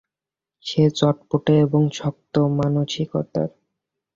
[0.65, 3.49] সে চটপটে এবং শক্ত মানসিকতার।